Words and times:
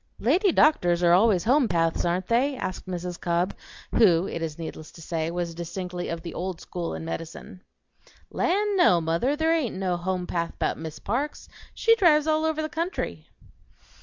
"Lady 0.17 0.51
doctors 0.51 1.03
are 1.03 1.13
always 1.13 1.43
home'paths, 1.43 2.03
ain't 2.05 2.25
they?" 2.25 2.55
asked 2.57 2.87
Mrs. 2.87 3.21
Cobb, 3.21 3.53
who, 3.93 4.27
it 4.27 4.41
is 4.41 4.57
needless 4.57 4.89
to 4.93 4.99
say, 4.99 5.29
was 5.29 5.53
distinctly 5.53 6.09
of 6.09 6.23
the 6.23 6.33
old 6.33 6.59
school 6.59 6.95
in 6.95 7.05
medicine. 7.05 7.61
"Land, 8.31 8.77
no, 8.77 8.99
mother; 8.99 9.35
there 9.35 9.53
ain't 9.53 9.75
no 9.75 9.97
home'path 9.97 10.57
'bout 10.57 10.79
Miss 10.79 10.97
Parks 10.97 11.47
she 11.75 11.95
drives 11.97 12.25
all 12.25 12.45
over 12.45 12.63
the 12.63 12.67
country." 12.67 13.27